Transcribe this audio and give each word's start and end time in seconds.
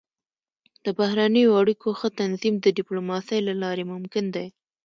د 0.85 0.87
بهرنیو 0.99 1.57
اړیکو 1.61 1.89
ښه 1.99 2.07
تنظیم 2.19 2.55
د 2.61 2.65
ډيپلوماسۍ 2.77 3.39
له 3.47 3.53
لارې 3.61 3.83
ممکن 3.93 4.25
دی. 4.35 4.47